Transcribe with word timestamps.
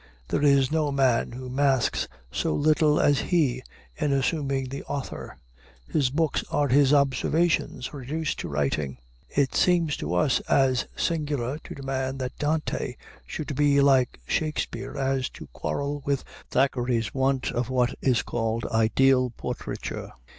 There 0.29 0.41
is 0.41 0.71
no 0.71 0.91
man 0.91 1.33
who 1.33 1.47
masks 1.47 2.07
so 2.31 2.55
little 2.55 2.99
as 2.99 3.19
he 3.19 3.61
in 3.95 4.11
assuming 4.13 4.69
the 4.69 4.81
author. 4.85 5.37
His 5.87 6.09
books 6.09 6.43
are 6.49 6.69
his 6.69 6.91
observations 6.91 7.93
reduced 7.93 8.39
to 8.39 8.47
writing. 8.49 8.97
It 9.29 9.53
seems 9.53 9.95
to 9.97 10.15
us 10.15 10.39
as 10.49 10.87
singular 10.95 11.59
to 11.65 11.75
demand 11.75 12.17
that 12.17 12.35
Dante 12.39 12.95
should 13.27 13.55
be 13.55 13.79
like 13.79 14.19
Shakespeare 14.25 14.97
as 14.97 15.29
to 15.37 15.45
quarrel 15.53 16.01
with 16.03 16.23
Thackeray's 16.49 17.13
want 17.13 17.51
of 17.51 17.69
what 17.69 17.93
is 18.01 18.23
called 18.23 18.65
ideal 18.71 19.29
portraiture. 19.37 20.13